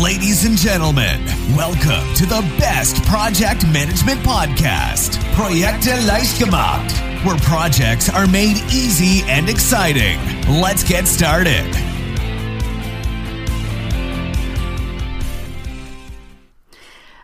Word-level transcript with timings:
Ladies 0.00 0.46
and 0.46 0.56
gentlemen, 0.56 1.22
welcome 1.54 2.14
to 2.14 2.24
the 2.24 2.40
best 2.58 3.04
project 3.04 3.66
management 3.66 4.20
podcast, 4.22 5.18
Projekte 5.34 5.94
leicht 6.06 6.38
gemacht, 6.38 6.90
where 7.26 7.36
projects 7.40 8.08
are 8.08 8.26
made 8.26 8.56
easy 8.72 9.22
and 9.28 9.50
exciting. 9.50 10.18
Let's 10.48 10.82
get 10.82 11.06
started. 11.06 11.66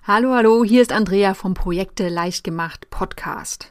Hallo, 0.02 0.34
hallo, 0.34 0.62
hier 0.62 0.82
ist 0.82 0.92
Andrea 0.92 1.32
vom 1.32 1.54
Projekte 1.54 2.10
leicht 2.10 2.44
gemacht 2.44 2.90
Podcast. 2.90 3.70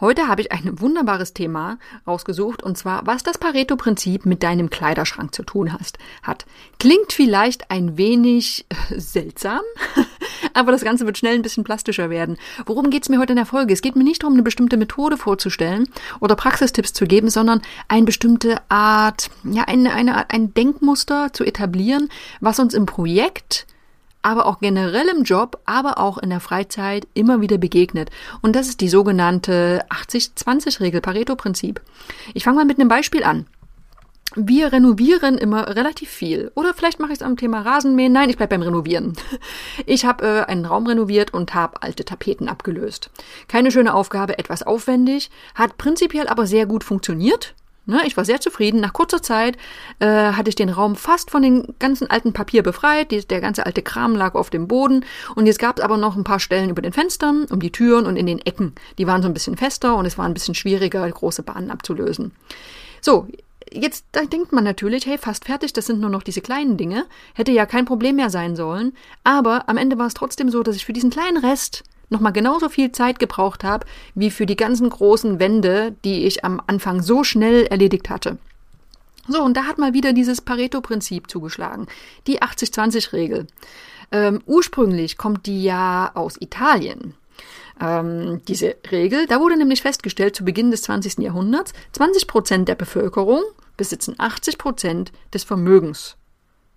Heute 0.00 0.28
habe 0.28 0.40
ich 0.40 0.50
ein 0.50 0.80
wunderbares 0.80 1.34
Thema 1.34 1.78
rausgesucht 2.06 2.62
und 2.62 2.78
zwar, 2.78 3.06
was 3.06 3.22
das 3.22 3.36
Pareto-Prinzip 3.36 4.24
mit 4.24 4.42
deinem 4.42 4.70
Kleiderschrank 4.70 5.34
zu 5.34 5.42
tun 5.42 5.74
hast, 5.74 5.98
hat. 6.22 6.46
Klingt 6.78 7.12
vielleicht 7.12 7.70
ein 7.70 7.98
wenig 7.98 8.64
äh, 8.70 8.98
seltsam, 8.98 9.60
aber 10.54 10.72
das 10.72 10.84
Ganze 10.84 11.04
wird 11.04 11.18
schnell 11.18 11.34
ein 11.34 11.42
bisschen 11.42 11.64
plastischer 11.64 12.08
werden. 12.08 12.38
Worum 12.64 12.88
geht 12.88 13.02
es 13.02 13.08
mir 13.10 13.18
heute 13.18 13.34
in 13.34 13.36
der 13.36 13.44
Folge? 13.44 13.74
Es 13.74 13.82
geht 13.82 13.94
mir 13.94 14.04
nicht 14.04 14.22
darum, 14.22 14.34
eine 14.34 14.42
bestimmte 14.42 14.78
Methode 14.78 15.18
vorzustellen 15.18 15.86
oder 16.20 16.34
Praxistipps 16.34 16.94
zu 16.94 17.04
geben, 17.04 17.28
sondern 17.28 17.60
eine 17.88 18.06
bestimmte 18.06 18.56
Art, 18.70 19.30
ja, 19.44 19.64
eine, 19.64 19.92
eine, 19.92 20.30
ein 20.30 20.54
Denkmuster 20.54 21.34
zu 21.34 21.44
etablieren, 21.44 22.08
was 22.40 22.58
uns 22.58 22.72
im 22.72 22.86
Projekt 22.86 23.66
aber 24.22 24.46
auch 24.46 24.58
generell 24.60 25.08
im 25.08 25.24
Job, 25.24 25.60
aber 25.64 25.98
auch 25.98 26.18
in 26.18 26.30
der 26.30 26.40
Freizeit 26.40 27.06
immer 27.14 27.40
wieder 27.40 27.58
begegnet. 27.58 28.10
Und 28.42 28.56
das 28.56 28.68
ist 28.68 28.80
die 28.80 28.88
sogenannte 28.88 29.84
80-20-Regel, 29.88 31.00
Pareto-Prinzip. 31.00 31.80
Ich 32.34 32.44
fange 32.44 32.56
mal 32.56 32.64
mit 32.64 32.78
einem 32.78 32.88
Beispiel 32.88 33.24
an. 33.24 33.46
Wir 34.36 34.72
renovieren 34.72 35.38
immer 35.38 35.74
relativ 35.74 36.08
viel. 36.08 36.52
Oder 36.54 36.72
vielleicht 36.72 37.00
mache 37.00 37.10
ich 37.10 37.18
es 37.18 37.22
am 37.22 37.36
Thema 37.36 37.62
Rasenmähen. 37.62 38.12
Nein, 38.12 38.30
ich 38.30 38.36
bleibe 38.36 38.50
beim 38.50 38.62
Renovieren. 38.62 39.14
Ich 39.86 40.04
habe 40.04 40.24
äh, 40.24 40.42
einen 40.44 40.66
Raum 40.66 40.86
renoviert 40.86 41.34
und 41.34 41.54
habe 41.54 41.82
alte 41.82 42.04
Tapeten 42.04 42.48
abgelöst. 42.48 43.10
Keine 43.48 43.72
schöne 43.72 43.92
Aufgabe, 43.92 44.38
etwas 44.38 44.62
aufwendig, 44.62 45.30
hat 45.54 45.78
prinzipiell 45.78 46.28
aber 46.28 46.46
sehr 46.46 46.66
gut 46.66 46.84
funktioniert. 46.84 47.54
Ne, 47.90 48.02
ich 48.06 48.16
war 48.16 48.24
sehr 48.24 48.40
zufrieden. 48.40 48.80
Nach 48.80 48.92
kurzer 48.92 49.20
Zeit 49.20 49.56
äh, 49.98 50.06
hatte 50.06 50.48
ich 50.48 50.54
den 50.54 50.68
Raum 50.68 50.94
fast 50.94 51.32
von 51.32 51.42
dem 51.42 51.74
ganzen 51.80 52.08
alten 52.08 52.32
Papier 52.32 52.62
befreit. 52.62 53.10
Die, 53.10 53.26
der 53.26 53.40
ganze 53.40 53.66
alte 53.66 53.82
Kram 53.82 54.14
lag 54.14 54.36
auf 54.36 54.48
dem 54.48 54.68
Boden. 54.68 55.04
Und 55.34 55.46
jetzt 55.46 55.58
gab 55.58 55.76
es 55.76 55.84
aber 55.84 55.96
noch 55.96 56.14
ein 56.14 56.22
paar 56.22 56.38
Stellen 56.38 56.70
über 56.70 56.82
den 56.82 56.92
Fenstern, 56.92 57.46
um 57.50 57.58
die 57.58 57.72
Türen 57.72 58.06
und 58.06 58.14
in 58.14 58.26
den 58.26 58.38
Ecken. 58.38 58.76
Die 58.96 59.08
waren 59.08 59.22
so 59.22 59.28
ein 59.28 59.34
bisschen 59.34 59.56
fester 59.56 59.96
und 59.96 60.06
es 60.06 60.16
war 60.16 60.24
ein 60.24 60.34
bisschen 60.34 60.54
schwieriger, 60.54 61.10
große 61.10 61.42
Bahnen 61.42 61.72
abzulösen. 61.72 62.30
So, 63.00 63.26
jetzt 63.72 64.04
da 64.12 64.22
denkt 64.22 64.52
man 64.52 64.62
natürlich, 64.62 65.06
hey, 65.06 65.18
fast 65.18 65.46
fertig, 65.46 65.72
das 65.72 65.86
sind 65.86 66.00
nur 66.00 66.10
noch 66.10 66.22
diese 66.22 66.42
kleinen 66.42 66.76
Dinge. 66.76 67.06
Hätte 67.34 67.50
ja 67.50 67.66
kein 67.66 67.86
Problem 67.86 68.14
mehr 68.14 68.30
sein 68.30 68.54
sollen. 68.54 68.92
Aber 69.24 69.68
am 69.68 69.76
Ende 69.76 69.98
war 69.98 70.06
es 70.06 70.14
trotzdem 70.14 70.48
so, 70.48 70.62
dass 70.62 70.76
ich 70.76 70.84
für 70.84 70.92
diesen 70.92 71.10
kleinen 71.10 71.38
Rest 71.38 71.82
nochmal 72.10 72.32
genauso 72.32 72.68
viel 72.68 72.92
Zeit 72.92 73.18
gebraucht 73.18 73.64
habe, 73.64 73.86
wie 74.14 74.30
für 74.30 74.46
die 74.46 74.56
ganzen 74.56 74.90
großen 74.90 75.38
Wände, 75.38 75.94
die 76.04 76.26
ich 76.26 76.44
am 76.44 76.60
Anfang 76.66 77.02
so 77.02 77.24
schnell 77.24 77.66
erledigt 77.66 78.10
hatte. 78.10 78.38
So, 79.28 79.42
und 79.42 79.56
da 79.56 79.64
hat 79.64 79.78
mal 79.78 79.94
wieder 79.94 80.12
dieses 80.12 80.40
Pareto-Prinzip 80.40 81.30
zugeschlagen. 81.30 81.86
Die 82.26 82.42
80-20-Regel. 82.42 83.46
Ähm, 84.12 84.42
ursprünglich 84.46 85.16
kommt 85.16 85.46
die 85.46 85.62
ja 85.62 86.10
aus 86.14 86.36
Italien. 86.40 87.14
Ähm, 87.80 88.42
diese 88.48 88.76
Regel, 88.90 89.26
da 89.26 89.40
wurde 89.40 89.56
nämlich 89.56 89.82
festgestellt, 89.82 90.34
zu 90.34 90.44
Beginn 90.44 90.70
des 90.70 90.82
20. 90.82 91.18
Jahrhunderts, 91.18 91.72
20 91.92 92.26
Prozent 92.26 92.68
der 92.68 92.74
Bevölkerung 92.74 93.42
besitzen 93.76 94.14
80 94.18 94.58
Prozent 94.58 95.12
des 95.32 95.44
Vermögens. 95.44 96.16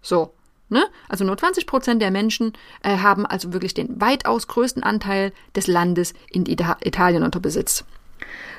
So, 0.01 0.33
Ne? 0.73 0.85
Also 1.07 1.23
nur 1.23 1.37
20 1.37 1.67
Prozent 1.67 2.01
der 2.01 2.11
Menschen 2.11 2.53
äh, 2.81 2.97
haben 2.97 3.25
also 3.25 3.53
wirklich 3.53 3.73
den 3.73 4.01
weitaus 4.01 4.47
größten 4.47 4.83
Anteil 4.83 5.31
des 5.55 5.67
Landes 5.67 6.13
in 6.29 6.45
Ita 6.45 6.77
Italien 6.83 7.23
unter 7.23 7.39
Besitz. 7.39 7.85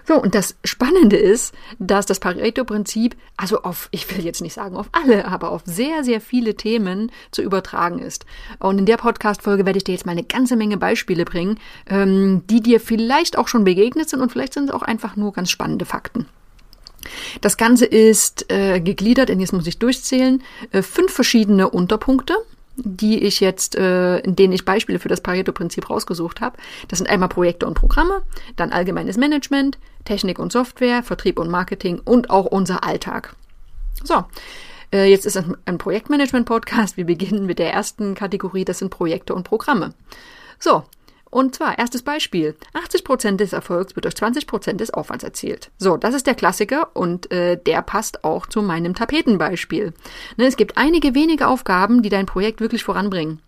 So, 0.06 0.20
und 0.20 0.34
das 0.34 0.56
Spannende 0.64 1.16
ist, 1.16 1.54
dass 1.78 2.04
das 2.04 2.20
Pareto-Prinzip, 2.20 3.16
also 3.36 3.62
auf, 3.62 3.88
ich 3.90 4.14
will 4.14 4.24
jetzt 4.24 4.42
nicht 4.42 4.52
sagen 4.52 4.76
auf 4.76 4.88
alle, 4.92 5.26
aber 5.26 5.50
auf 5.50 5.62
sehr, 5.64 6.04
sehr 6.04 6.20
viele 6.20 6.54
Themen 6.54 7.10
zu 7.30 7.42
übertragen 7.42 7.98
ist. 7.98 8.26
Und 8.58 8.78
in 8.78 8.86
der 8.86 8.98
Podcast-Folge 8.98 9.64
werde 9.64 9.78
ich 9.78 9.84
dir 9.84 9.92
jetzt 9.92 10.04
mal 10.04 10.12
eine 10.12 10.22
ganze 10.22 10.56
Menge 10.56 10.76
Beispiele 10.76 11.24
bringen, 11.24 11.58
ähm, 11.88 12.42
die 12.50 12.60
dir 12.60 12.80
vielleicht 12.80 13.38
auch 13.38 13.48
schon 13.48 13.64
begegnet 13.64 14.10
sind 14.10 14.20
und 14.20 14.30
vielleicht 14.30 14.52
sind 14.52 14.68
es 14.68 14.74
auch 14.74 14.82
einfach 14.82 15.16
nur 15.16 15.32
ganz 15.32 15.50
spannende 15.50 15.86
Fakten. 15.86 16.26
Das 17.40 17.56
Ganze 17.56 17.86
ist 17.86 18.50
äh, 18.50 18.80
gegliedert 18.80 19.30
in, 19.30 19.40
jetzt 19.40 19.52
muss 19.52 19.66
ich 19.66 19.78
durchzählen, 19.78 20.42
äh, 20.72 20.82
fünf 20.82 21.12
verschiedene 21.12 21.70
Unterpunkte 21.70 22.34
die 22.76 23.22
ich 23.22 23.40
jetzt, 23.40 23.76
äh, 23.76 24.18
in 24.18 24.36
denen 24.36 24.52
ich 24.52 24.64
Beispiele 24.64 24.98
für 24.98 25.08
das 25.08 25.20
Pareto-Prinzip 25.20 25.88
rausgesucht 25.88 26.40
habe. 26.40 26.56
Das 26.88 26.98
sind 26.98 27.08
einmal 27.08 27.28
Projekte 27.28 27.66
und 27.66 27.74
Programme, 27.74 28.22
dann 28.56 28.72
allgemeines 28.72 29.16
Management, 29.16 29.78
Technik 30.04 30.38
und 30.38 30.52
Software, 30.52 31.02
Vertrieb 31.02 31.38
und 31.38 31.50
Marketing 31.50 32.00
und 32.04 32.30
auch 32.30 32.46
unser 32.46 32.84
Alltag. 32.84 33.36
So, 34.02 34.24
äh, 34.92 35.08
jetzt 35.08 35.24
ist 35.24 35.36
es 35.36 35.44
ein 35.64 35.78
Projektmanagement-Podcast. 35.78 36.96
Wir 36.96 37.06
beginnen 37.06 37.46
mit 37.46 37.58
der 37.58 37.72
ersten 37.72 38.14
Kategorie, 38.14 38.64
das 38.64 38.80
sind 38.80 38.90
Projekte 38.90 39.34
und 39.34 39.44
Programme. 39.44 39.94
So, 40.58 40.84
und 41.34 41.52
zwar, 41.52 41.76
erstes 41.78 42.02
Beispiel. 42.02 42.54
80 42.74 43.02
Prozent 43.02 43.40
des 43.40 43.52
Erfolgs 43.52 43.96
wird 43.96 44.04
durch 44.04 44.14
20 44.14 44.46
Prozent 44.46 44.80
des 44.80 44.94
Aufwands 44.94 45.24
erzielt. 45.24 45.72
So, 45.78 45.96
das 45.96 46.14
ist 46.14 46.28
der 46.28 46.36
Klassiker 46.36 46.90
und 46.94 47.28
äh, 47.32 47.58
der 47.60 47.82
passt 47.82 48.22
auch 48.22 48.46
zu 48.46 48.62
meinem 48.62 48.94
Tapetenbeispiel. 48.94 49.94
Ne, 50.36 50.46
es 50.46 50.56
gibt 50.56 50.76
einige 50.76 51.16
wenige 51.16 51.48
Aufgaben, 51.48 52.02
die 52.02 52.08
dein 52.08 52.26
Projekt 52.26 52.60
wirklich 52.60 52.84
voranbringen. 52.84 53.40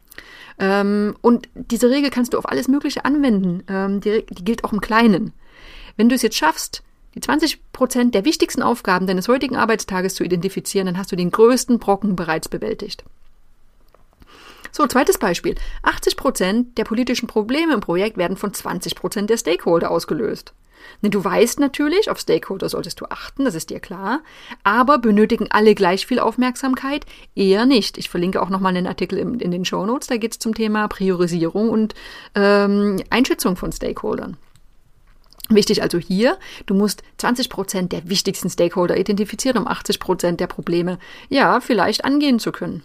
Ähm, 0.59 1.15
und 1.21 1.49
diese 1.55 1.89
Regel 1.89 2.11
kannst 2.11 2.35
du 2.35 2.39
auf 2.39 2.49
alles 2.49 2.67
Mögliche 2.67 3.05
anwenden. 3.05 3.63
Ähm, 3.69 4.01
die, 4.01 4.27
die 4.31 4.45
gilt 4.45 4.65
auch 4.65 4.73
im 4.73 4.81
Kleinen. 4.81 5.33
Wenn 5.97 6.09
du 6.09 6.17
es 6.17 6.23
jetzt 6.23 6.37
schaffst, 6.37 6.83
die 7.15 7.21
20 7.21 7.71
Prozent 7.71 8.17
der 8.17 8.25
wichtigsten 8.25 8.63
Aufgaben 8.63 9.07
deines 9.07 9.29
heutigen 9.29 9.55
Arbeitstages 9.55 10.17
zu 10.17 10.25
identifizieren, 10.25 10.87
dann 10.87 10.99
hast 10.99 11.13
du 11.13 11.17
den 11.17 11.31
größten 11.31 11.79
Brocken 11.79 12.17
bereits 12.17 12.49
bewältigt. 12.49 13.05
So, 14.73 14.87
zweites 14.87 15.19
Beispiel. 15.19 15.55
80 15.83 16.17
Prozent 16.17 16.79
der 16.79 16.85
politischen 16.85 17.27
Probleme 17.27 17.75
im 17.75 17.81
Projekt 17.81 18.17
werden 18.17 18.37
von 18.37 18.53
20 18.53 18.95
Prozent 18.95 19.31
der 19.31 19.39
Stakeholder 19.39 19.91
ausgelöst. 19.91 20.53
Du 21.03 21.25
weißt 21.25 21.61
natürlich, 21.61 22.11
auf 22.11 22.19
Stakeholder 22.19 22.69
solltest 22.69 23.01
du 23.01 23.07
achten, 23.07 23.45
das 23.45 23.55
ist 23.55 23.71
dir 23.71 23.81
klar, 23.81 24.21
aber 24.65 24.99
benötigen 24.99 25.47
alle 25.51 25.75
gleich 25.75 26.07
viel 26.07 26.19
Aufmerksamkeit? 26.19 27.07
Eher 27.35 27.67
nicht. 27.67 27.99
Ich 27.99 28.09
verlinke 28.09 28.43
auch 28.43 28.49
nochmal 28.49 28.77
einen 28.77 28.87
Artikel 28.87 29.19
in, 29.19 29.41
in 29.41 29.51
den 29.51 29.65
Show 29.65 29.85
Notes, 29.85 30.09
da 30.09 30.17
geht 30.17 30.33
es 30.33 30.39
zum 30.39 30.55
Thema 30.55 30.89
Priorisierung 30.89 31.71
und 31.71 31.95
ähm, 32.35 33.03
Einschätzung 33.11 33.57
von 33.57 33.73
Stakeholdern. 33.73 34.37
Wichtig 35.49 35.83
also 35.83 35.99
hier, 35.99 36.39
du 36.67 36.75
musst 36.75 37.05
20 37.19 37.51
Prozent 37.51 37.93
der 37.93 38.09
wichtigsten 38.09 38.51
Stakeholder 38.51 38.97
identifizieren, 38.97 39.59
um 39.59 39.69
80 39.69 40.01
Prozent 40.01 40.41
der 40.41 40.49
Probleme, 40.49 40.99
ja, 41.29 41.61
vielleicht 41.61 42.05
angehen 42.05 42.41
zu 42.41 42.51
können. 42.51 42.83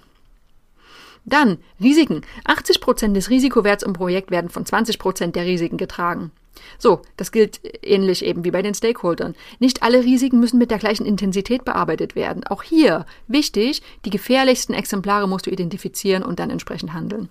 Dann 1.25 1.59
Risiken. 1.79 2.21
80 2.45 2.81
Prozent 2.81 3.15
des 3.15 3.29
Risikowerts 3.29 3.83
im 3.83 3.93
Projekt 3.93 4.31
werden 4.31 4.49
von 4.49 4.65
20 4.65 4.99
Prozent 4.99 5.35
der 5.35 5.45
Risiken 5.45 5.77
getragen. 5.77 6.31
So, 6.77 7.01
das 7.17 7.31
gilt 7.31 7.61
ähnlich 7.83 8.25
eben 8.25 8.43
wie 8.43 8.51
bei 8.51 8.61
den 8.61 8.73
Stakeholdern. 8.73 9.35
Nicht 9.59 9.83
alle 9.83 10.03
Risiken 10.03 10.39
müssen 10.39 10.57
mit 10.57 10.71
der 10.71 10.79
gleichen 10.79 11.05
Intensität 11.05 11.63
bearbeitet 11.63 12.15
werden. 12.15 12.45
Auch 12.45 12.63
hier 12.63 13.05
wichtig, 13.27 13.81
die 14.05 14.09
gefährlichsten 14.09 14.73
Exemplare 14.73 15.27
musst 15.27 15.45
du 15.45 15.51
identifizieren 15.51 16.23
und 16.23 16.39
dann 16.39 16.49
entsprechend 16.49 16.93
handeln. 16.93 17.29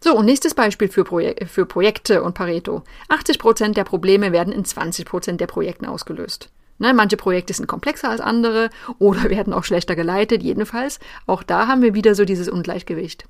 So, 0.00 0.16
und 0.16 0.26
nächstes 0.26 0.54
Beispiel 0.54 0.88
für, 0.88 1.02
Projek 1.02 1.48
für 1.48 1.66
Projekte 1.66 2.22
und 2.22 2.34
Pareto. 2.34 2.82
80 3.08 3.38
Prozent 3.38 3.76
der 3.76 3.84
Probleme 3.84 4.30
werden 4.30 4.52
in 4.52 4.64
20 4.64 5.04
Prozent 5.04 5.40
der 5.40 5.48
Projekten 5.48 5.86
ausgelöst. 5.86 6.50
Ne, 6.78 6.94
manche 6.94 7.16
Projekte 7.16 7.52
sind 7.52 7.66
komplexer 7.66 8.10
als 8.10 8.20
andere 8.20 8.70
oder 8.98 9.24
werden 9.30 9.52
auch 9.52 9.64
schlechter 9.64 9.96
geleitet. 9.96 10.42
Jedenfalls, 10.42 11.00
auch 11.26 11.42
da 11.42 11.66
haben 11.66 11.82
wir 11.82 11.94
wieder 11.94 12.14
so 12.14 12.24
dieses 12.24 12.48
Ungleichgewicht. 12.48 13.24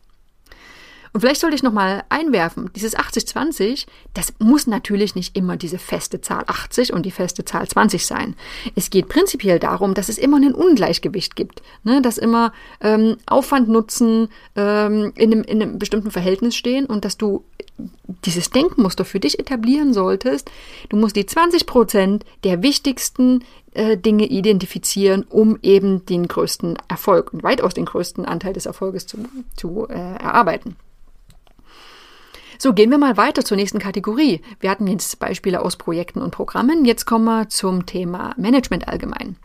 Und 1.12 1.20
vielleicht 1.20 1.40
sollte 1.40 1.56
ich 1.56 1.62
nochmal 1.62 2.04
einwerfen, 2.08 2.70
dieses 2.74 2.96
80-20, 2.96 3.86
das 4.14 4.34
muss 4.38 4.66
natürlich 4.66 5.14
nicht 5.14 5.36
immer 5.36 5.56
diese 5.56 5.78
feste 5.78 6.20
Zahl 6.20 6.44
80 6.46 6.92
und 6.92 7.04
die 7.06 7.10
feste 7.10 7.44
Zahl 7.44 7.66
20 7.66 8.06
sein. 8.06 8.36
Es 8.74 8.90
geht 8.90 9.08
prinzipiell 9.08 9.58
darum, 9.58 9.94
dass 9.94 10.08
es 10.08 10.18
immer 10.18 10.36
ein 10.36 10.54
Ungleichgewicht 10.54 11.36
gibt, 11.36 11.62
ne? 11.82 12.02
dass 12.02 12.18
immer 12.18 12.52
ähm, 12.80 13.16
Aufwand, 13.26 13.68
Nutzen 13.68 14.28
ähm, 14.54 15.12
in, 15.16 15.32
einem, 15.32 15.42
in 15.44 15.62
einem 15.62 15.78
bestimmten 15.78 16.10
Verhältnis 16.10 16.56
stehen 16.56 16.86
und 16.86 17.04
dass 17.04 17.16
du 17.16 17.44
dieses 18.24 18.50
Denkmuster 18.50 19.04
für 19.04 19.20
dich 19.20 19.38
etablieren 19.38 19.92
solltest. 19.92 20.50
Du 20.88 20.96
musst 20.96 21.16
die 21.16 21.26
20 21.26 21.66
Prozent 21.66 22.24
der 22.44 22.62
wichtigsten 22.62 23.44
äh, 23.72 23.96
Dinge 23.96 24.26
identifizieren, 24.26 25.24
um 25.28 25.58
eben 25.62 26.04
den 26.06 26.26
größten 26.26 26.78
Erfolg 26.88 27.32
und 27.32 27.42
weitaus 27.42 27.74
den 27.74 27.84
größten 27.84 28.24
Anteil 28.24 28.52
des 28.52 28.66
Erfolges 28.66 29.06
zu, 29.06 29.18
zu 29.56 29.86
äh, 29.88 29.94
erarbeiten. 29.94 30.76
So, 32.60 32.72
gehen 32.72 32.90
wir 32.90 32.98
mal 32.98 33.16
weiter 33.16 33.44
zur 33.44 33.56
nächsten 33.56 33.78
Kategorie. 33.78 34.40
Wir 34.58 34.70
hatten 34.70 34.88
jetzt 34.88 35.20
Beispiele 35.20 35.62
aus 35.62 35.76
Projekten 35.76 36.20
und 36.20 36.32
Programmen. 36.32 36.84
Jetzt 36.84 37.04
kommen 37.06 37.24
wir 37.24 37.48
zum 37.48 37.86
Thema 37.86 38.34
Management 38.36 38.88
allgemein. 38.88 39.36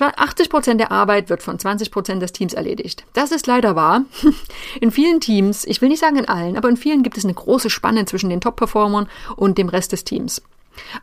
80 0.00 0.50
Prozent 0.50 0.80
der 0.80 0.92
Arbeit 0.92 1.30
wird 1.30 1.42
von 1.42 1.58
20 1.58 1.90
Prozent 1.90 2.22
des 2.22 2.32
Teams 2.32 2.54
erledigt. 2.54 3.04
Das 3.12 3.32
ist 3.32 3.46
leider 3.46 3.76
wahr. 3.76 4.02
In 4.80 4.90
vielen 4.90 5.20
Teams, 5.20 5.64
ich 5.64 5.80
will 5.80 5.88
nicht 5.88 6.00
sagen 6.00 6.16
in 6.16 6.28
allen, 6.28 6.56
aber 6.56 6.68
in 6.68 6.76
vielen 6.76 7.02
gibt 7.02 7.18
es 7.18 7.24
eine 7.24 7.34
große 7.34 7.70
Spanne 7.70 8.04
zwischen 8.04 8.30
den 8.30 8.40
Top-Performern 8.40 9.08
und 9.36 9.58
dem 9.58 9.68
Rest 9.68 9.92
des 9.92 10.04
Teams. 10.04 10.42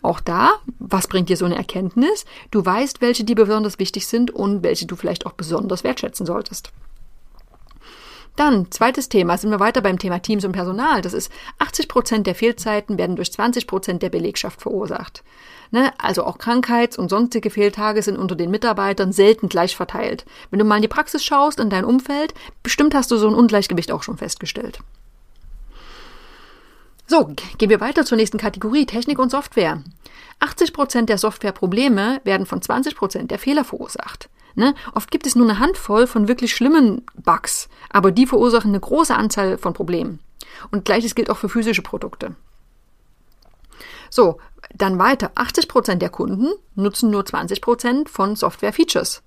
Auch 0.02 0.20
da, 0.20 0.54
was 0.80 1.08
bringt 1.08 1.30
dir 1.30 1.38
so 1.38 1.46
eine 1.46 1.56
Erkenntnis? 1.56 2.26
Du 2.52 2.66
weißt, 2.66 3.02
welche 3.02 3.24
dir 3.24 3.36
besonders 3.36 3.80
wichtig 3.80 4.08
sind 4.08 4.32
und 4.32 4.64
welche 4.64 4.86
du 4.86 4.96
vielleicht 4.96 5.26
auch 5.26 5.34
besonders 5.34 5.84
wertschätzen 5.84 6.26
solltest. 6.26 6.72
Dann, 8.36 8.70
zweites 8.70 9.08
Thema, 9.08 9.38
sind 9.38 9.52
wir 9.52 9.62
weiter 9.62 9.82
beim 9.82 9.98
Thema 9.98 10.20
Teams 10.20 10.44
und 10.44 10.52
Personal. 10.52 11.02
Das 11.02 11.14
ist 11.14 11.32
80 11.60 11.88
Prozent 11.88 12.28
der 12.28 12.36
Fehlzeiten 12.36 12.98
werden 12.98 13.16
durch 13.16 13.32
20 13.32 13.66
Prozent 13.66 14.04
der 14.04 14.10
Belegschaft 14.10 14.62
verursacht. 14.62 15.24
Ne? 15.72 15.94
Also 15.98 16.26
auch 16.26 16.38
Krankheits- 16.38 16.98
und 16.98 17.10
sonstige 17.10 17.50
Fehltage 17.50 18.02
sind 18.02 18.18
unter 18.18 18.36
den 18.36 18.52
Mitarbeitern 18.52 19.14
selten 19.14 19.48
gleich 19.48 19.76
verteilt. 19.76 20.26
Wenn 20.50 20.60
du 20.60 20.66
mal 20.66 20.78
in 20.78 20.82
die 20.82 20.88
Praxis 20.88 21.24
schaust, 21.24 21.60
in 21.60 21.70
dein 21.70 21.86
Umfeld, 21.86 22.34
bestimmt 22.62 22.94
hast 22.94 23.10
du 23.12 23.18
so 23.18 23.28
ein 23.28 23.36
Ungleichgewicht 23.36 23.92
auch 23.92 24.04
schon 24.04 24.18
festgestellt. 24.18 24.80
So, 27.08 27.30
gehen 27.58 27.70
wir 27.70 27.80
weiter 27.80 28.04
zur 28.04 28.18
nächsten 28.18 28.40
Kategorie, 28.40 28.86
Technik 28.86 29.20
und 29.20 29.30
Software. 29.30 29.82
80 30.40 30.74
Prozent 30.74 31.10
der 31.10 31.18
Softwareprobleme 31.18 32.20
werden 32.24 32.46
von 32.46 32.62
20 32.62 32.96
Prozent 32.96 33.32
der 33.32 33.40
Fehler 33.40 33.64
verursacht. 33.64 34.30
Ne? 34.56 34.74
Oft 34.94 35.12
gibt 35.12 35.28
es 35.28 35.36
nur 35.36 35.48
eine 35.48 35.60
Handvoll 35.60 36.08
von 36.08 36.28
wirklich 36.28 36.56
schlimmen 36.56 37.06
Bugs, 37.16 37.70
aber 37.90 38.12
die 38.12 38.26
verursachen 38.26 38.72
eine 38.72 38.80
große 38.80 39.16
Anzahl 39.16 39.58
von 39.58 39.74
Problemen. 39.74 40.20
Und 40.72 40.86
gleiches 40.86 41.16
gilt 41.16 41.30
auch 41.30 41.38
für 41.38 41.50
physische 41.50 41.82
Produkte. 41.82 42.36
So, 44.10 44.38
dann 44.74 44.98
weiter. 44.98 45.32
80 45.36 45.68
Prozent 45.68 46.02
der 46.02 46.10
Kunden 46.10 46.48
nutzen 46.76 47.10
nur 47.10 47.26
20 47.26 47.62
Prozent 47.62 48.10
von 48.10 48.36
Software-Features. 48.36 49.22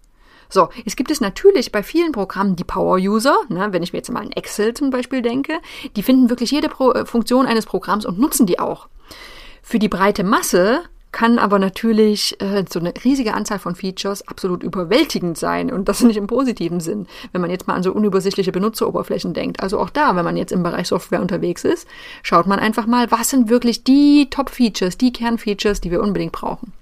So, 0.51 0.71
es 0.87 0.97
gibt 0.97 1.11
es 1.11 1.21
natürlich 1.21 1.73
bei 1.73 1.83
vielen 1.83 2.13
Programmen 2.13 2.57
die 2.57 2.65
Power-User, 2.65 3.37
ne, 3.51 3.69
wenn 3.71 3.83
ich 3.83 3.93
mir 3.93 3.99
jetzt 3.99 4.11
mal 4.11 4.21
an 4.21 4.33
Excel 4.33 4.73
zum 4.73 4.89
Beispiel 4.89 5.21
denke, 5.21 5.61
die 5.95 6.03
finden 6.03 6.31
wirklich 6.31 6.51
jede 6.51 6.71
Pro 6.71 6.93
äh, 6.93 7.05
Funktion 7.05 7.45
eines 7.45 7.67
Programms 7.67 8.07
und 8.07 8.19
nutzen 8.19 8.47
die 8.47 8.59
auch. 8.59 8.89
Für 9.63 9.79
die 9.79 9.91
breite 9.91 10.25
Masse 10.25 10.85
kann 11.13 11.39
aber 11.39 11.59
natürlich 11.59 12.41
äh, 12.41 12.65
so 12.69 12.79
eine 12.79 12.93
riesige 13.05 13.35
Anzahl 13.35 13.59
von 13.59 13.75
Features 13.75 14.27
absolut 14.29 14.63
überwältigend 14.63 15.39
sein 15.39 15.73
und 15.73 15.89
das 15.89 16.03
nicht 16.03 16.17
im 16.17 16.27
positiven 16.27 16.81
Sinn, 16.81 17.07
wenn 17.33 17.41
man 17.41 17.51
jetzt 17.51 17.67
mal 17.67 17.75
an 17.75 17.83
so 17.83 17.93
unübersichtliche 17.93 18.53
Benutzeroberflächen 18.53 19.35
denkt. 19.35 19.61
Also 19.61 19.79
auch 19.79 19.91
da, 19.91 20.17
wenn 20.17 20.25
man 20.25 20.37
jetzt 20.37 20.53
im 20.53 20.63
Bereich 20.63 20.89
Software 20.89 21.21
unterwegs 21.21 21.65
ist, 21.65 21.89
schaut 22.23 22.47
man 22.47 22.59
einfach 22.59 22.87
mal, 22.87 23.11
was 23.11 23.31
sind 23.31 23.49
wirklich 23.49 23.85
die 23.85 24.29
Top-Features, 24.31 24.99
die 24.99 25.13
Kernfeatures, 25.13 25.81
die 25.81 25.91
wir 25.91 26.03
unbedingt 26.03 26.33
brauchen. 26.33 26.73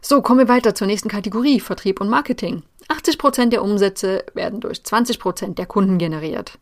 So, 0.00 0.22
kommen 0.22 0.38
wir 0.38 0.48
weiter 0.48 0.74
zur 0.76 0.86
nächsten 0.86 1.08
Kategorie, 1.08 1.58
Vertrieb 1.58 2.00
und 2.00 2.08
Marketing. 2.08 2.62
80 2.86 3.18
Prozent 3.18 3.52
der 3.52 3.64
Umsätze 3.64 4.24
werden 4.34 4.60
durch 4.60 4.84
20 4.84 5.18
Prozent 5.18 5.58
der 5.58 5.66
Kunden 5.66 5.98
generiert. 5.98 6.58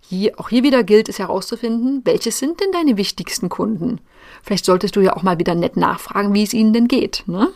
Hier, 0.00 0.38
auch 0.38 0.48
hier 0.48 0.62
wieder 0.62 0.84
gilt 0.84 1.08
es 1.08 1.18
herauszufinden, 1.18 2.02
welche 2.04 2.32
sind 2.32 2.60
denn 2.60 2.72
deine 2.72 2.96
wichtigsten 2.96 3.48
Kunden? 3.48 4.00
Vielleicht 4.42 4.64
solltest 4.64 4.96
du 4.96 5.00
ja 5.00 5.14
auch 5.14 5.22
mal 5.22 5.38
wieder 5.38 5.54
nett 5.54 5.76
nachfragen, 5.76 6.32
wie 6.32 6.42
es 6.42 6.54
ihnen 6.54 6.72
denn 6.72 6.88
geht. 6.88 7.24
Ne? 7.26 7.48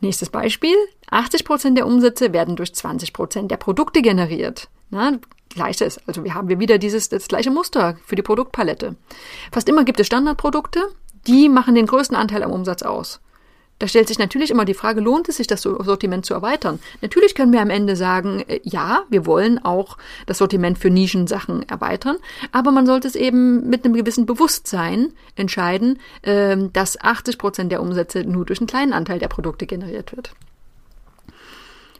Nächstes 0.00 0.30
Beispiel. 0.30 0.74
80 1.10 1.44
Prozent 1.44 1.76
der 1.76 1.86
Umsätze 1.86 2.32
werden 2.32 2.56
durch 2.56 2.74
20 2.74 3.12
Prozent 3.12 3.50
der 3.50 3.58
Produkte 3.58 4.00
generiert. 4.00 4.68
Na, 4.90 5.18
Gleiches. 5.50 6.00
Also 6.06 6.24
wir 6.24 6.34
haben 6.34 6.48
wir 6.48 6.60
wieder 6.60 6.78
dieses, 6.78 7.08
das 7.08 7.28
gleiche 7.28 7.50
Muster 7.50 7.98
für 8.06 8.16
die 8.16 8.22
Produktpalette. 8.22 8.96
Fast 9.52 9.68
immer 9.68 9.84
gibt 9.84 10.00
es 10.00 10.06
Standardprodukte, 10.06 10.80
die 11.26 11.48
machen 11.48 11.74
den 11.74 11.86
größten 11.86 12.16
Anteil 12.16 12.42
am 12.42 12.52
Umsatz 12.52 12.82
aus. 12.82 13.20
Da 13.80 13.88
stellt 13.88 14.08
sich 14.08 14.18
natürlich 14.18 14.50
immer 14.50 14.66
die 14.66 14.74
Frage, 14.74 15.00
lohnt 15.00 15.28
es 15.30 15.38
sich, 15.38 15.46
das 15.46 15.62
Sortiment 15.62 16.26
zu 16.26 16.34
erweitern? 16.34 16.78
Natürlich 17.00 17.34
können 17.34 17.52
wir 17.52 17.62
am 17.62 17.70
Ende 17.70 17.96
sagen, 17.96 18.44
äh, 18.46 18.60
ja, 18.62 19.04
wir 19.08 19.24
wollen 19.24 19.58
auch 19.64 19.96
das 20.26 20.38
Sortiment 20.38 20.78
für 20.78 20.90
Nischensachen 20.90 21.66
erweitern, 21.66 22.18
aber 22.52 22.72
man 22.72 22.84
sollte 22.84 23.08
es 23.08 23.14
eben 23.14 23.68
mit 23.68 23.84
einem 23.84 23.94
gewissen 23.94 24.26
Bewusstsein 24.26 25.14
entscheiden, 25.34 25.98
ähm, 26.22 26.70
dass 26.74 27.00
80 27.00 27.38
Prozent 27.38 27.72
der 27.72 27.80
Umsätze 27.80 28.22
nur 28.22 28.44
durch 28.44 28.60
einen 28.60 28.66
kleinen 28.66 28.92
Anteil 28.92 29.18
der 29.18 29.28
Produkte 29.28 29.66
generiert 29.66 30.14
wird. 30.14 30.32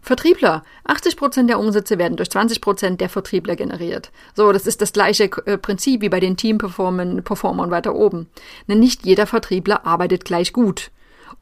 Vertriebler. 0.03 0.65
80 0.85 1.17
Prozent 1.17 1.49
der 1.49 1.59
Umsätze 1.59 1.97
werden 1.97 2.17
durch 2.19 2.31
20 2.31 2.61
Prozent 2.61 3.01
der 3.01 3.09
Vertriebler 3.09 3.57
generiert. 3.57 4.11
So, 4.35 4.53
das 4.53 4.67
ist 4.67 4.83
das 4.83 4.93
gleiche 4.93 5.31
äh, 5.47 5.57
Prinzip 5.57 6.03
wie 6.03 6.11
bei 6.11 6.21
den 6.21 6.37
Team-Performern 6.37 7.71
weiter 7.71 7.95
oben. 7.95 8.29
Denn 8.69 8.81
nicht 8.81 9.07
jeder 9.07 9.27
Vertriebler 9.27 9.87
arbeitet 9.87 10.27
gleich 10.27 10.53
gut. 10.53 10.91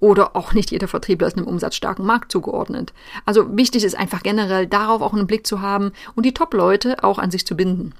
Oder 0.00 0.36
auch 0.36 0.52
nicht 0.52 0.70
jeder 0.70 0.88
Vertriebler 0.88 1.26
ist 1.26 1.36
einem 1.36 1.46
umsatzstarken 1.46 2.04
Markt 2.04 2.32
zugeordnet. 2.32 2.92
Also 3.24 3.56
wichtig 3.56 3.84
ist 3.84 3.96
einfach 3.96 4.22
generell 4.22 4.66
darauf 4.66 5.02
auch 5.02 5.12
einen 5.12 5.26
Blick 5.26 5.46
zu 5.46 5.60
haben 5.60 5.92
und 6.14 6.24
die 6.24 6.34
Top-Leute 6.34 7.02
auch 7.04 7.18
an 7.18 7.30
sich 7.30 7.46
zu 7.46 7.56
binden. 7.56 7.94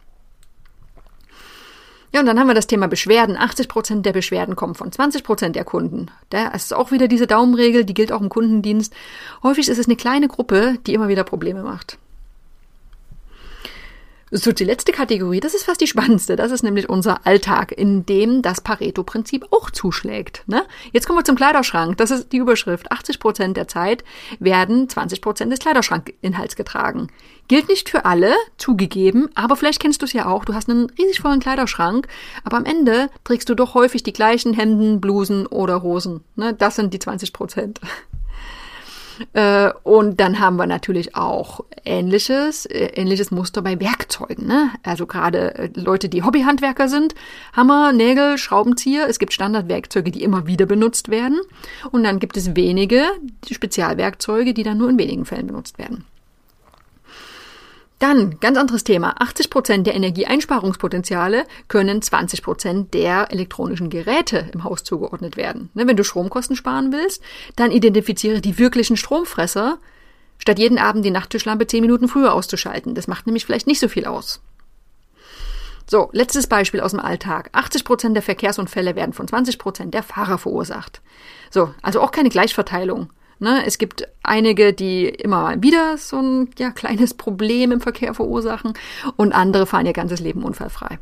Ja, 2.13 2.21
und 2.21 2.27
dann 2.27 2.39
haben 2.41 2.47
wir 2.47 2.55
das 2.55 2.67
Thema 2.67 2.89
Beschwerden. 2.89 3.37
80 3.37 3.69
Prozent 3.69 4.07
der 4.07 4.13
Beschwerden 4.13 4.57
kommen 4.57 4.75
von 4.75 4.91
20 4.91 5.23
Prozent 5.23 5.57
der 5.57 5.65
Kunden. 5.65 6.07
Da 6.31 6.49
ist 6.49 6.73
auch 6.73 6.91
wieder 6.91 7.07
diese 7.07 7.27
Daumenregel, 7.27 7.85
die 7.85 7.95
gilt 7.95 8.13
auch 8.13 8.23
im 8.23 8.31
Kundendienst. 8.31 8.95
Häufig 9.43 9.69
ist 9.69 9.79
es 9.79 9.87
eine 9.87 9.97
kleine 9.97 10.29
Gruppe, 10.29 10.79
die 10.87 10.95
immer 10.95 11.09
wieder 11.09 11.25
Probleme 11.25 11.63
macht. 11.63 11.99
So, 14.31 14.53
die 14.53 14.65
letzte 14.65 14.93
Kategorie, 14.93 15.41
das 15.41 15.55
ist 15.55 15.65
fast 15.65 15.81
die 15.81 15.87
spannendste. 15.87 16.37
Das 16.37 16.51
ist 16.51 16.63
nämlich 16.63 16.89
unser 16.89 17.27
Alltag, 17.27 17.73
in 17.73 18.05
dem 18.05 18.43
das 18.43 18.61
Pareto-Prinzip 18.61 19.47
auch 19.51 19.71
zuschlägt. 19.71 20.43
Ne? 20.47 20.65
Jetzt 20.93 21.07
kommen 21.07 21.19
wir 21.19 21.25
zum 21.25 21.37
Kleiderschrank. 21.37 21.97
Das 21.97 22.11
ist 22.11 22.33
die 22.33 22.37
Überschrift. 22.37 22.93
80 22.93 23.21
Prozent 23.21 23.57
der 23.57 23.69
Zeit 23.69 24.05
werden 24.39 24.89
20 24.89 25.23
Prozent 25.23 25.51
des 25.51 25.61
Kleiderschrankinhalts 25.61 26.57
getragen. 26.57 27.09
Gilt 27.49 27.69
nicht 27.69 27.89
für 27.89 28.05
alle, 28.05 28.35
zugegeben, 28.59 29.31
aber 29.35 29.57
vielleicht 29.57 29.81
kennst 29.81 30.03
du 30.03 30.07
es 30.07 30.13
ja 30.13 30.27
auch. 30.27 30.45
Du 30.45 30.53
hast 30.53 30.69
einen 30.69 30.91
riesig 30.91 31.21
vollen 31.21 31.41
Kleiderschrank, 31.41 32.07
aber 32.45 32.59
am 32.59 32.67
Ende 32.67 33.09
trägst 33.25 33.49
du 33.49 33.55
doch 33.55 33.73
häufig 33.73 34.03
die 34.03 34.13
gleichen 34.13 34.53
Hemden, 34.53 35.01
Blusen 35.01 35.47
oder 35.47 35.83
Hosen. 35.83 36.23
Ne? 36.37 36.53
Das 36.53 36.77
sind 36.77 36.93
die 36.93 36.99
20 36.99 37.33
Prozent. 37.33 37.81
Äh, 39.33 39.71
und 39.83 40.21
dann 40.21 40.41
haben 40.41 40.57
wir 40.57 40.67
natürlich 40.67 41.15
auch 41.15 41.65
ähnliches, 41.85 42.67
äh, 42.67 42.87
ähnliches 42.95 43.31
Muster 43.31 43.63
bei 43.63 43.81
Werkzeugen. 43.81 44.47
Ne? 44.47 44.71
Also 44.83 45.07
gerade 45.07 45.55
äh, 45.55 45.71
Leute, 45.75 46.09
die 46.09 46.23
Hobbyhandwerker 46.23 46.89
sind, 46.89 47.15
Hammer, 47.53 47.93
Nägel, 47.93 48.39
Schraubenzieher. 48.39 49.09
Es 49.09 49.19
gibt 49.19 49.33
Standardwerkzeuge, 49.33 50.11
die 50.11 50.23
immer 50.23 50.47
wieder 50.47 50.67
benutzt 50.67 51.09
werden. 51.09 51.41
Und 51.91 52.05
dann 52.05 52.19
gibt 52.19 52.37
es 52.37 52.57
wenige 52.57 53.03
Spezialwerkzeuge, 53.51 54.55
die 54.55 54.63
dann 54.63 54.79
nur 54.79 54.91
in 54.91 54.99
wenigen 54.99 55.25
Fällen 55.25 55.47
benutzt 55.47 55.79
werden. 55.79 56.05
Dann, 57.99 58.39
ganz 58.39 58.57
anderes 58.57 58.85
Thema. 58.85 59.17
80 59.19 59.51
Prozent 59.51 59.87
der 59.87 59.95
Energieeinsparungspotenziale 59.95 61.45
können 61.67 62.01
20 62.01 62.43
Prozent 62.43 62.95
der 62.95 63.33
elektronischen 63.33 63.91
Geräte 63.91 64.49
im 64.55 64.63
Haus 64.63 64.85
zugeordnet 64.85 65.37
werden. 65.37 65.71
Ne, 65.75 65.87
wenn 65.89 65.97
du 65.97 66.05
Stromkosten 66.05 66.55
sparen 66.55 66.93
willst, 66.93 67.23
dann 67.57 67.73
identifiziere 67.73 68.41
die 68.41 68.59
wirklichen 68.59 68.97
Stromfresser, 68.97 69.79
statt 70.39 70.61
jeden 70.61 70.79
Abend 70.79 71.05
die 71.05 71.11
Nachttischlampe 71.11 71.67
10 71.67 71.81
Minuten 71.81 72.07
früher 72.07 72.35
auszuschalten. 72.35 72.95
Das 72.95 73.09
macht 73.09 73.27
nämlich 73.27 73.45
vielleicht 73.45 73.67
nicht 73.67 73.81
so 73.81 73.89
viel 73.89 74.05
aus. 74.05 74.41
So, 75.91 76.11
letztes 76.13 76.47
Beispiel 76.47 76.81
aus 76.81 76.93
dem 76.93 77.01
Alltag. 77.01 77.49
80 77.53 77.85
Prozent 77.85 78.15
der 78.15 78.23
Verkehrsunfälle 78.23 78.95
werden 78.95 79.15
von 79.15 79.27
20 79.27 79.59
Prozent 79.59 79.95
der 79.95 80.03
Fahrer 80.05 80.39
verursacht. 80.39 81.01
So, 81.51 81.75
also 81.83 82.01
auch 82.01 82.13
keine 82.13 82.29
Gleichverteilung. 82.29 83.11
Ne? 83.41 83.65
Es 83.67 83.79
gibt 83.79 84.09
einige, 84.23 84.73
die 84.73 85.07
immer 85.09 85.63
wieder 85.63 85.97
so 85.97 86.21
ein 86.21 86.51
ja, 86.59 86.71
kleines 86.71 87.15
Problem 87.15 87.73
im 87.73 87.81
Verkehr 87.81 88.15
verursachen 88.15 88.75
und 89.17 89.33
andere 89.33 89.67
fahren 89.67 89.87
ihr 89.87 89.93
ganzes 89.93 90.21
Leben 90.21 90.43
unfallfrei. 90.43 90.99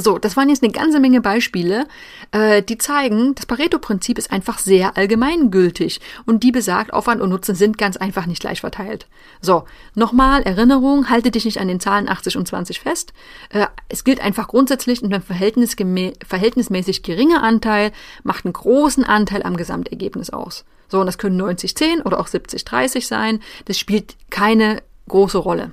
So, 0.00 0.18
das 0.18 0.36
waren 0.36 0.48
jetzt 0.48 0.62
eine 0.62 0.72
ganze 0.72 0.98
Menge 0.98 1.20
Beispiele, 1.20 1.86
äh, 2.32 2.62
die 2.62 2.78
zeigen, 2.78 3.34
das 3.34 3.44
Pareto-Prinzip 3.44 4.16
ist 4.16 4.32
einfach 4.32 4.58
sehr 4.58 4.96
allgemeingültig 4.96 6.00
und 6.24 6.42
die 6.42 6.52
besagt, 6.52 6.92
Aufwand 6.92 7.20
und 7.20 7.28
Nutzen 7.28 7.54
sind 7.54 7.76
ganz 7.76 7.98
einfach 7.98 8.24
nicht 8.24 8.40
gleich 8.40 8.62
verteilt. 8.62 9.06
So, 9.42 9.64
nochmal 9.94 10.42
Erinnerung, 10.42 11.10
halte 11.10 11.30
dich 11.30 11.44
nicht 11.44 11.60
an 11.60 11.68
den 11.68 11.80
Zahlen 11.80 12.08
80 12.08 12.38
und 12.38 12.48
20 12.48 12.80
fest. 12.80 13.12
Äh, 13.50 13.66
es 13.88 14.04
gilt 14.04 14.20
einfach 14.20 14.48
grundsätzlich 14.48 15.02
und 15.02 15.12
ein 15.12 15.22
verhältnismäßig 15.22 17.02
geringer 17.02 17.42
Anteil 17.42 17.92
macht 18.22 18.46
einen 18.46 18.54
großen 18.54 19.04
Anteil 19.04 19.42
am 19.42 19.56
Gesamtergebnis 19.56 20.30
aus. 20.30 20.64
So, 20.88 21.00
und 21.00 21.06
das 21.06 21.18
können 21.18 21.40
90-10 21.40 22.04
oder 22.04 22.18
auch 22.18 22.26
70-30 22.26 23.06
sein. 23.06 23.40
Das 23.66 23.78
spielt 23.78 24.16
keine 24.30 24.82
große 25.08 25.38
Rolle. 25.38 25.72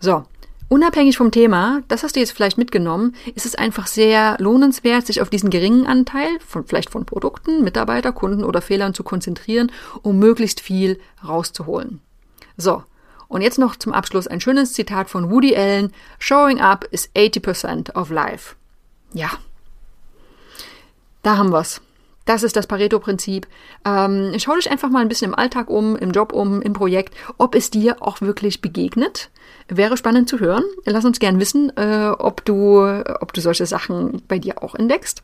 So, 0.00 0.24
Unabhängig 0.68 1.16
vom 1.16 1.30
Thema, 1.30 1.82
das 1.88 2.02
hast 2.02 2.16
du 2.16 2.20
jetzt 2.20 2.32
vielleicht 2.32 2.58
mitgenommen, 2.58 3.14
ist 3.34 3.46
es 3.46 3.54
einfach 3.54 3.86
sehr 3.86 4.36
lohnenswert, 4.40 5.06
sich 5.06 5.20
auf 5.20 5.30
diesen 5.30 5.50
geringen 5.50 5.86
Anteil 5.86 6.28
von 6.44 6.64
vielleicht 6.64 6.90
von 6.90 7.04
Produkten, 7.04 7.62
Mitarbeiter, 7.62 8.12
Kunden 8.12 8.44
oder 8.44 8.62
Fehlern 8.62 8.94
zu 8.94 9.04
konzentrieren, 9.04 9.70
um 10.02 10.18
möglichst 10.18 10.60
viel 10.60 10.98
rauszuholen. 11.26 12.00
So. 12.56 12.82
Und 13.28 13.42
jetzt 13.42 13.58
noch 13.58 13.76
zum 13.76 13.92
Abschluss 13.92 14.26
ein 14.26 14.40
schönes 14.40 14.72
Zitat 14.72 15.10
von 15.10 15.30
Woody 15.30 15.56
Allen. 15.56 15.92
Showing 16.18 16.60
up 16.60 16.86
is 16.90 17.10
80% 17.14 17.94
of 17.94 18.10
life. 18.10 18.54
Ja. 19.12 19.30
Da 21.22 21.36
haben 21.36 21.50
wir's. 21.50 21.80
Das 22.26 22.42
ist 22.42 22.56
das 22.56 22.66
Pareto-Prinzip. 22.66 23.46
Ähm, 23.84 24.32
schau 24.38 24.54
dich 24.56 24.70
einfach 24.70 24.88
mal 24.88 25.00
ein 25.00 25.08
bisschen 25.08 25.32
im 25.32 25.38
Alltag 25.38 25.68
um, 25.68 25.96
im 25.96 26.12
Job 26.12 26.32
um, 26.32 26.62
im 26.62 26.72
Projekt, 26.72 27.14
ob 27.36 27.54
es 27.54 27.70
dir 27.70 27.96
auch 28.00 28.20
wirklich 28.20 28.60
begegnet. 28.60 29.30
Wäre 29.68 29.96
spannend 29.96 30.28
zu 30.28 30.40
hören. 30.40 30.64
Lass 30.84 31.04
uns 31.04 31.18
gern 31.18 31.40
wissen, 31.40 31.74
äh, 31.76 32.12
ob 32.18 32.44
du, 32.44 32.82
ob 33.20 33.32
du 33.32 33.40
solche 33.40 33.66
Sachen 33.66 34.22
bei 34.28 34.38
dir 34.38 34.62
auch 34.62 34.74
entdeckst. 34.74 35.22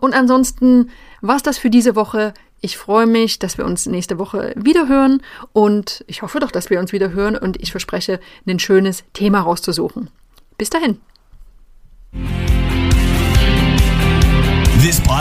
Und 0.00 0.14
ansonsten 0.14 0.90
war's 1.20 1.42
das 1.42 1.58
für 1.58 1.70
diese 1.70 1.94
Woche. 1.96 2.34
Ich 2.60 2.76
freue 2.76 3.06
mich, 3.06 3.38
dass 3.38 3.58
wir 3.58 3.66
uns 3.66 3.86
nächste 3.86 4.18
Woche 4.18 4.54
wieder 4.56 4.88
hören 4.88 5.22
und 5.52 6.02
ich 6.06 6.22
hoffe 6.22 6.40
doch, 6.40 6.50
dass 6.50 6.70
wir 6.70 6.80
uns 6.80 6.92
wieder 6.92 7.12
hören 7.12 7.36
und 7.36 7.62
ich 7.62 7.70
verspreche, 7.70 8.20
ein 8.46 8.58
schönes 8.58 9.04
Thema 9.12 9.42
rauszusuchen. 9.42 10.08
Bis 10.56 10.70
dahin. 10.70 10.98